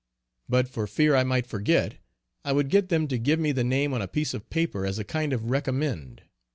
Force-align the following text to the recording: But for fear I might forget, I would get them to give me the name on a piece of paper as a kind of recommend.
But 0.49 0.67
for 0.67 0.87
fear 0.87 1.15
I 1.15 1.23
might 1.23 1.45
forget, 1.45 1.97
I 2.43 2.53
would 2.53 2.69
get 2.69 2.89
them 2.89 3.07
to 3.07 3.19
give 3.19 3.39
me 3.39 3.51
the 3.51 3.63
name 3.63 3.93
on 3.93 4.01
a 4.01 4.07
piece 4.07 4.33
of 4.33 4.49
paper 4.49 4.83
as 4.83 4.97
a 4.97 5.03
kind 5.03 5.31
of 5.31 5.51
recommend. 5.51 6.23